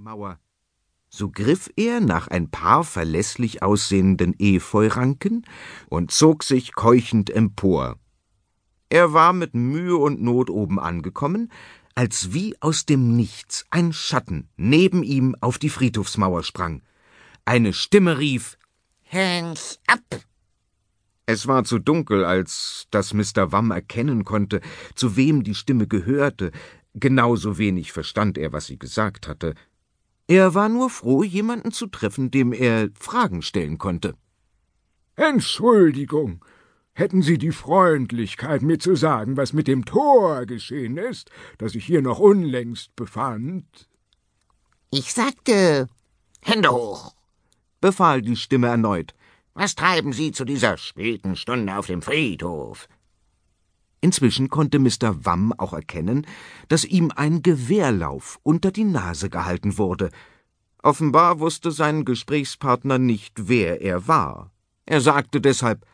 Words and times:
Mauer. 0.00 0.38
So 1.10 1.28
griff 1.30 1.70
er 1.76 2.00
nach 2.00 2.28
ein 2.28 2.50
paar 2.50 2.84
verlässlich 2.84 3.62
aussehenden 3.62 4.34
Efeuranken 4.38 5.44
und 5.90 6.10
zog 6.10 6.42
sich 6.42 6.74
keuchend 6.74 7.28
empor. 7.28 7.98
Er 8.88 9.12
war 9.12 9.34
mit 9.34 9.54
Mühe 9.54 9.96
und 9.96 10.22
Not 10.22 10.48
oben 10.48 10.80
angekommen, 10.80 11.52
als 11.94 12.32
wie 12.32 12.56
aus 12.60 12.86
dem 12.86 13.14
Nichts 13.14 13.66
ein 13.70 13.92
Schatten 13.92 14.48
neben 14.56 15.02
ihm 15.02 15.36
auf 15.40 15.58
die 15.58 15.68
Friedhofsmauer 15.68 16.44
sprang. 16.44 16.82
Eine 17.44 17.72
Stimme 17.74 18.18
rief 18.18 18.56
Hängs 19.02 19.80
ab! 19.86 20.24
Es 21.26 21.46
war 21.46 21.64
zu 21.64 21.78
dunkel, 21.78 22.24
als 22.24 22.86
dass 22.90 23.12
Mr. 23.12 23.52
Wamm 23.52 23.70
erkennen 23.70 24.24
konnte, 24.24 24.60
zu 24.94 25.16
wem 25.16 25.44
die 25.44 25.54
Stimme 25.54 25.86
gehörte, 25.86 26.52
genauso 26.94 27.58
wenig 27.58 27.92
verstand 27.92 28.38
er, 28.38 28.52
was 28.52 28.66
sie 28.66 28.78
gesagt 28.78 29.28
hatte. 29.28 29.54
Er 30.30 30.54
war 30.54 30.68
nur 30.68 30.90
froh, 30.90 31.24
jemanden 31.24 31.72
zu 31.72 31.88
treffen, 31.88 32.30
dem 32.30 32.52
er 32.52 32.90
Fragen 32.94 33.42
stellen 33.42 33.78
konnte. 33.78 34.14
Entschuldigung, 35.16 36.44
hätten 36.92 37.20
Sie 37.20 37.36
die 37.36 37.50
Freundlichkeit, 37.50 38.62
mir 38.62 38.78
zu 38.78 38.94
sagen, 38.94 39.36
was 39.36 39.52
mit 39.52 39.66
dem 39.66 39.84
Tor 39.84 40.46
geschehen 40.46 40.98
ist, 40.98 41.32
das 41.58 41.72
sich 41.72 41.84
hier 41.84 42.00
noch 42.00 42.20
unlängst 42.20 42.94
befand? 42.94 43.88
Ich 44.92 45.12
sagte 45.12 45.88
Hände 46.42 46.70
hoch, 46.70 47.12
befahl 47.80 48.22
die 48.22 48.36
Stimme 48.36 48.68
erneut. 48.68 49.14
Was 49.54 49.74
treiben 49.74 50.12
Sie 50.12 50.30
zu 50.30 50.44
dieser 50.44 50.76
späten 50.76 51.34
Stunde 51.34 51.76
auf 51.76 51.88
dem 51.88 52.02
Friedhof? 52.02 52.86
Inzwischen 54.00 54.48
konnte 54.48 54.78
Mr. 54.78 55.24
Wamm 55.24 55.52
auch 55.52 55.72
erkennen, 55.72 56.26
dass 56.68 56.84
ihm 56.84 57.12
ein 57.14 57.42
Gewehrlauf 57.42 58.38
unter 58.42 58.70
die 58.70 58.84
Nase 58.84 59.28
gehalten 59.28 59.76
wurde. 59.76 60.10
Offenbar 60.82 61.40
wusste 61.40 61.70
sein 61.70 62.04
Gesprächspartner 62.04 62.98
nicht, 62.98 63.48
wer 63.48 63.82
er 63.82 64.08
war. 64.08 64.50
Er 64.86 65.00
sagte 65.00 65.40
deshalb 65.40 65.84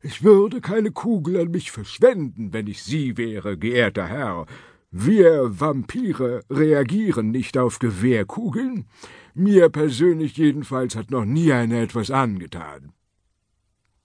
Ich 0.00 0.22
würde 0.22 0.60
keine 0.60 0.92
Kugel 0.92 1.40
an 1.40 1.50
mich 1.50 1.72
verschwenden, 1.72 2.52
wenn 2.52 2.68
ich 2.68 2.84
Sie 2.84 3.16
wäre, 3.16 3.58
geehrter 3.58 4.06
Herr. 4.06 4.46
Wir 4.92 5.60
Vampire 5.60 6.44
reagieren 6.48 7.32
nicht 7.32 7.58
auf 7.58 7.80
Gewehrkugeln. 7.80 8.86
Mir 9.34 9.68
persönlich 9.68 10.36
jedenfalls 10.36 10.94
hat 10.94 11.10
noch 11.10 11.24
nie 11.24 11.52
einer 11.52 11.80
etwas 11.80 12.10
angetan. 12.10 12.92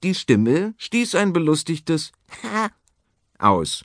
Die 0.03 0.15
Stimme 0.15 0.73
stieß 0.77 1.13
ein 1.15 1.31
belustigtes 1.31 2.11
Ha, 2.43 2.71
aus. 3.41 3.83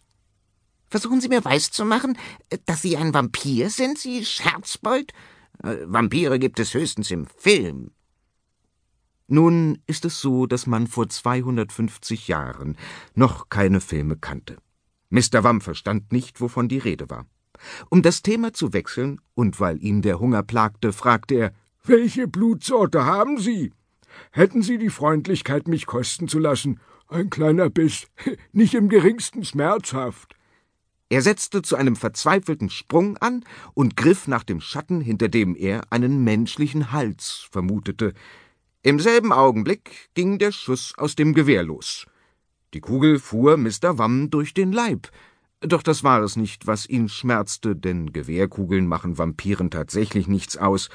versuchen 0.89 1.21
Sie 1.21 1.29
mir 1.29 1.45
weiszumachen, 1.45 2.17
dass 2.65 2.83
Sie 2.83 2.97
ein 2.97 3.12
Vampir 3.12 3.71
sind, 3.71 3.99
Sie 3.99 4.25
Scherzbold? 4.25 5.12
Äh, 5.62 5.77
Vampire 5.87 6.39
gibt 6.39 6.61
es 6.61 6.75
höchstens 6.75 7.11
im 7.11 7.27
Film. 7.27 7.91
Nun 9.29 9.79
ist 9.87 10.05
es 10.05 10.21
so, 10.21 10.47
dass 10.47 10.67
man 10.67 10.87
vor 10.87 11.09
250 11.09 12.29
Jahren 12.29 12.77
noch 13.15 13.49
keine 13.49 13.81
Filme 13.81 14.17
kannte. 14.17 14.59
Mr. 15.11 15.43
Wamm 15.43 15.61
verstand 15.61 16.12
nicht, 16.12 16.41
wovon 16.41 16.69
die 16.69 16.79
Rede 16.79 17.11
war. 17.11 17.27
Um 17.91 18.03
das 18.03 18.23
Thema 18.23 18.53
zu 18.53 18.73
wechseln 18.73 19.21
und 19.34 19.59
weil 19.59 19.83
ihn 19.83 20.03
der 20.03 20.21
Hunger 20.21 20.43
plagte, 20.43 20.93
fragte 20.93 21.34
er 21.34 21.53
Welche 21.84 22.29
Blutsorte 22.29 23.05
haben 23.05 23.39
Sie? 23.39 23.73
Hätten 24.31 24.62
Sie 24.62 24.79
die 24.79 24.91
Freundlichkeit, 24.91 25.69
mich 25.69 25.87
kosten 25.87 26.29
zu 26.29 26.39
lassen? 26.39 26.81
Ein 27.09 27.31
kleiner 27.31 27.71
Biss, 27.71 28.09
nicht 28.53 28.75
im 28.75 28.89
geringsten 28.89 29.45
schmerzhaft. 29.45 30.35
Er 31.09 31.23
setzte 31.23 31.62
zu 31.62 31.77
einem 31.77 31.95
verzweifelten 31.95 32.69
Sprung 32.69 33.17
an 33.19 33.45
und 33.75 33.97
griff 33.97 34.27
nach 34.27 34.43
dem 34.43 34.61
Schatten, 34.61 35.01
hinter 35.01 35.29
dem 35.29 35.55
er 35.55 35.83
einen 35.91 36.25
menschlichen 36.25 36.91
Hals 36.91 37.47
vermutete. 37.53 38.12
Im 38.83 38.99
selben 38.99 39.33
Augenblick 39.33 40.11
ging 40.15 40.39
der 40.39 40.51
Schuss 40.51 40.95
aus 40.97 41.15
dem 41.15 41.33
Gewehr 41.33 41.62
los. 41.62 42.07
Die 42.75 42.81
Kugel 42.81 43.21
fuhr 43.21 43.57
Mr. 43.57 43.99
Wamm 43.99 44.31
durch 44.31 44.53
den 44.53 44.72
Leib. 44.72 45.09
Doch 45.61 45.83
das 45.83 46.03
war 46.03 46.22
es 46.22 46.37
nicht, 46.37 46.66
was 46.66 46.89
ihn 46.89 47.09
schmerzte, 47.09 47.77
denn 47.77 48.12
Gewehrkugeln 48.12 48.87
machen 48.87 49.16
Vampiren 49.16 49.71
tatsächlich 49.71 50.27
nichts 50.27 50.56
aus. 50.56 50.89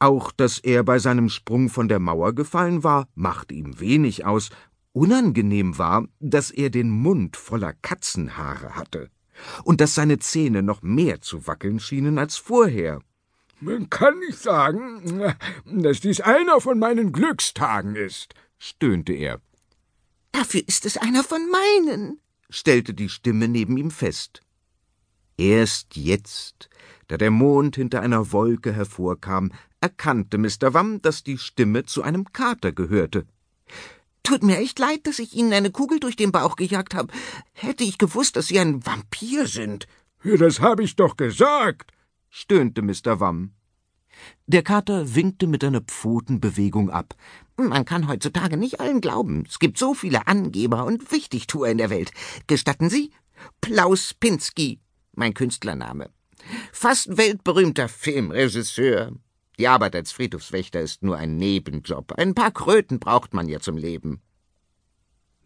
Auch 0.00 0.32
dass 0.32 0.58
er 0.58 0.82
bei 0.82 0.98
seinem 0.98 1.28
Sprung 1.28 1.68
von 1.68 1.88
der 1.88 2.00
Mauer 2.00 2.34
gefallen 2.34 2.82
war, 2.82 3.06
machte 3.14 3.54
ihm 3.54 3.78
wenig 3.78 4.26
aus. 4.26 4.50
Unangenehm 4.94 5.76
war, 5.76 6.06
dass 6.20 6.52
er 6.52 6.70
den 6.70 6.88
Mund 6.88 7.36
voller 7.36 7.72
Katzenhaare 7.72 8.76
hatte 8.76 9.10
und 9.64 9.80
dass 9.80 9.96
seine 9.96 10.20
Zähne 10.20 10.62
noch 10.62 10.82
mehr 10.82 11.20
zu 11.20 11.48
wackeln 11.48 11.80
schienen 11.80 12.16
als 12.16 12.36
vorher. 12.36 13.00
Man 13.58 13.90
kann 13.90 14.16
nicht 14.20 14.38
sagen, 14.38 15.34
dass 15.66 16.00
dies 16.00 16.20
einer 16.20 16.60
von 16.60 16.78
meinen 16.78 17.10
Glückstagen 17.10 17.96
ist, 17.96 18.34
stöhnte 18.56 19.12
er. 19.12 19.40
Dafür 20.30 20.62
ist 20.64 20.86
es 20.86 20.96
einer 20.96 21.24
von 21.24 21.42
meinen, 21.50 22.20
stellte 22.48 22.94
die 22.94 23.08
Stimme 23.08 23.48
neben 23.48 23.76
ihm 23.76 23.90
fest. 23.90 24.42
Erst 25.36 25.96
jetzt, 25.96 26.70
da 27.08 27.16
der 27.16 27.32
Mond 27.32 27.74
hinter 27.74 28.00
einer 28.00 28.30
Wolke 28.30 28.72
hervorkam, 28.72 29.50
erkannte 29.80 30.38
Mr. 30.38 30.72
Wamm, 30.72 31.02
dass 31.02 31.24
die 31.24 31.38
Stimme 31.38 31.82
zu 31.82 32.02
einem 32.04 32.32
Kater 32.32 32.70
gehörte. 32.70 33.26
Tut 34.24 34.42
mir 34.42 34.58
echt 34.58 34.78
leid, 34.78 35.06
dass 35.06 35.18
ich 35.18 35.34
Ihnen 35.34 35.52
eine 35.52 35.70
Kugel 35.70 36.00
durch 36.00 36.16
den 36.16 36.32
Bauch 36.32 36.56
gejagt 36.56 36.94
habe. 36.94 37.12
Hätte 37.52 37.84
ich 37.84 37.98
gewusst, 37.98 38.36
dass 38.36 38.46
Sie 38.46 38.58
ein 38.58 38.84
Vampir 38.84 39.46
sind. 39.46 39.86
Ja, 40.24 40.36
das 40.38 40.60
habe 40.60 40.82
ich 40.82 40.96
doch 40.96 41.16
gesagt, 41.16 41.92
stöhnte 42.30 42.80
Mr. 42.80 43.20
Wamm. 43.20 43.52
Der 44.46 44.62
Kater 44.62 45.14
winkte 45.14 45.46
mit 45.46 45.62
einer 45.62 45.82
Pfotenbewegung 45.82 46.88
ab. 46.88 47.14
Man 47.56 47.84
kann 47.84 48.08
heutzutage 48.08 48.56
nicht 48.56 48.80
allen 48.80 49.02
glauben. 49.02 49.44
Es 49.46 49.58
gibt 49.58 49.76
so 49.76 49.92
viele 49.92 50.26
Angeber 50.26 50.86
und 50.86 51.12
Wichtigtuer 51.12 51.68
in 51.68 51.78
der 51.78 51.90
Welt. 51.90 52.10
Gestatten 52.46 52.88
Sie? 52.88 53.10
Plaus 53.60 54.14
Pinsky, 54.14 54.80
mein 55.12 55.34
Künstlername. 55.34 56.08
Fast 56.72 57.16
weltberühmter 57.18 57.88
Filmregisseur. 57.88 59.12
Die 59.58 59.68
Arbeit 59.68 59.94
als 59.94 60.12
Friedhofswächter 60.12 60.80
ist 60.80 61.02
nur 61.02 61.16
ein 61.16 61.36
Nebenjob. 61.36 62.12
Ein 62.12 62.34
paar 62.34 62.50
Kröten 62.50 62.98
braucht 62.98 63.34
man 63.34 63.48
ja 63.48 63.60
zum 63.60 63.76
Leben. 63.76 64.20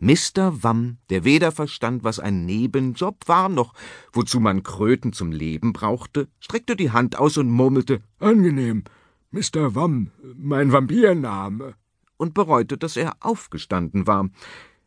Mr. 0.00 0.62
Wamm, 0.62 0.98
der 1.10 1.24
weder 1.24 1.50
verstand, 1.50 2.04
was 2.04 2.20
ein 2.20 2.46
Nebenjob 2.46 3.26
war, 3.26 3.48
noch 3.48 3.74
wozu 4.12 4.38
man 4.38 4.62
Kröten 4.62 5.12
zum 5.12 5.32
Leben 5.32 5.72
brauchte, 5.72 6.28
streckte 6.38 6.76
die 6.76 6.92
Hand 6.92 7.18
aus 7.18 7.36
und 7.36 7.50
murmelte 7.50 8.00
Angenehm, 8.20 8.84
Mr. 9.30 9.74
Wamm, 9.74 10.12
mein 10.36 10.72
Vampirname. 10.72 11.74
und 12.16 12.34
bereute, 12.34 12.76
dass 12.76 12.96
er 12.96 13.16
aufgestanden 13.20 14.06
war. 14.06 14.28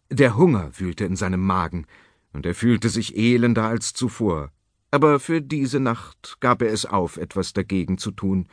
Der 0.09 0.35
Hunger 0.35 0.71
wühlte 0.77 1.05
in 1.05 1.15
seinem 1.15 1.45
Magen, 1.45 1.85
und 2.33 2.45
er 2.45 2.55
fühlte 2.55 2.89
sich 2.89 3.15
elender 3.17 3.63
als 3.63 3.93
zuvor. 3.93 4.51
Aber 4.91 5.19
für 5.19 5.41
diese 5.41 5.79
Nacht 5.79 6.37
gab 6.41 6.61
er 6.61 6.71
es 6.71 6.85
auf, 6.85 7.15
etwas 7.17 7.53
dagegen 7.53 7.97
zu 7.97 8.11
tun. 8.11 8.47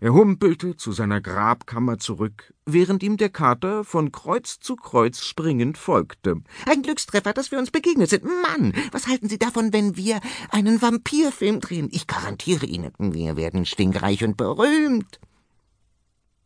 Er 0.00 0.12
humpelte 0.12 0.76
zu 0.76 0.92
seiner 0.92 1.20
Grabkammer 1.20 1.98
zurück, 1.98 2.52
während 2.66 3.02
ihm 3.02 3.16
der 3.16 3.30
Kater 3.30 3.84
von 3.84 4.12
Kreuz 4.12 4.58
zu 4.58 4.76
Kreuz 4.76 5.20
springend 5.20 5.78
folgte. 5.78 6.42
Ein 6.66 6.82
Glückstreffer, 6.82 7.32
dass 7.32 7.50
wir 7.50 7.58
uns 7.58 7.70
begegnet 7.70 8.10
sind. 8.10 8.24
Mann, 8.24 8.74
was 8.92 9.06
halten 9.06 9.28
Sie 9.28 9.38
davon, 9.38 9.72
wenn 9.72 9.96
wir 9.96 10.20
einen 10.50 10.82
Vampirfilm 10.82 11.60
drehen? 11.60 11.88
Ich 11.90 12.06
garantiere 12.06 12.66
Ihnen, 12.66 12.92
wir 12.98 13.36
werden 13.36 13.64
stinkreich 13.64 14.24
und 14.24 14.36
berühmt. 14.36 15.20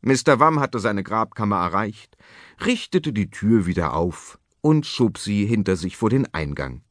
Mr. 0.03 0.39
Wamm 0.39 0.61
hatte 0.61 0.79
seine 0.79 1.03
Grabkammer 1.03 1.57
erreicht, 1.57 2.17
richtete 2.65 3.13
die 3.13 3.31
Tür 3.31 3.67
wieder 3.67 3.95
auf 3.95 4.39
und 4.61 4.87
schob 4.87 5.19
sie 5.19 5.45
hinter 5.47 5.77
sich 5.77 5.97
vor 5.97 6.11
den 6.11 6.33
Eingang. 6.33 6.83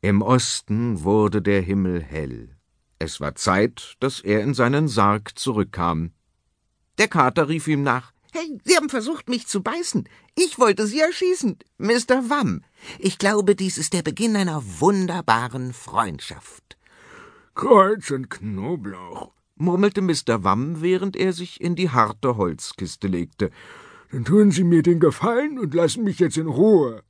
Im 0.00 0.22
Osten 0.22 1.04
wurde 1.04 1.42
der 1.42 1.60
Himmel 1.60 2.02
hell. 2.02 2.56
Es 3.02 3.20
war 3.20 3.34
Zeit, 3.34 3.96
dass 3.98 4.20
er 4.20 4.42
in 4.42 4.54
seinen 4.54 4.86
Sarg 4.86 5.36
zurückkam. 5.36 6.12
Der 6.98 7.08
Kater 7.08 7.48
rief 7.48 7.66
ihm 7.66 7.82
nach. 7.82 8.12
Hey, 8.32 8.60
Sie 8.62 8.76
haben 8.76 8.88
versucht, 8.88 9.28
mich 9.28 9.48
zu 9.48 9.60
beißen. 9.60 10.08
Ich 10.36 10.60
wollte 10.60 10.86
Sie 10.86 11.00
erschießen, 11.00 11.58
Mr. 11.78 12.30
Wamm. 12.30 12.62
Ich 13.00 13.18
glaube, 13.18 13.56
dies 13.56 13.76
ist 13.76 13.92
der 13.92 14.02
Beginn 14.02 14.36
einer 14.36 14.62
wunderbaren 14.78 15.72
Freundschaft. 15.72 16.78
Kreuz 17.56 18.12
und 18.12 18.30
Knoblauch, 18.30 19.32
murmelte 19.56 20.00
Mr. 20.00 20.44
Wamm, 20.44 20.80
während 20.80 21.16
er 21.16 21.32
sich 21.32 21.60
in 21.60 21.74
die 21.74 21.90
harte 21.90 22.36
Holzkiste 22.36 23.08
legte. 23.08 23.50
Dann 24.12 24.24
tun 24.24 24.52
Sie 24.52 24.62
mir 24.62 24.84
den 24.84 25.00
Gefallen 25.00 25.58
und 25.58 25.74
lassen 25.74 26.04
mich 26.04 26.20
jetzt 26.20 26.36
in 26.36 26.46
Ruhe. 26.46 27.02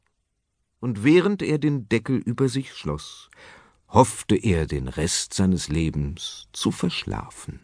Und 0.81 1.05
während 1.05 1.43
er 1.43 1.58
den 1.58 1.90
Deckel 1.90 2.16
über 2.16 2.49
sich 2.49 2.72
schloss, 2.72 3.28
hoffte 3.92 4.36
er 4.36 4.66
den 4.66 4.88
Rest 4.88 5.34
seines 5.34 5.68
Lebens 5.68 6.48
zu 6.52 6.70
verschlafen. 6.70 7.60